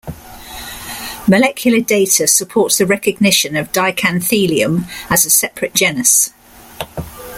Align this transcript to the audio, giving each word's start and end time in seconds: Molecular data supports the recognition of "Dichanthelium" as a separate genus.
Molecular 1.27 1.79
data 1.79 2.25
supports 2.25 2.79
the 2.79 2.87
recognition 2.87 3.55
of 3.55 3.71
"Dichanthelium" 3.71 4.85
as 5.11 5.27
a 5.27 5.29
separate 5.29 5.75
genus. 5.75 6.31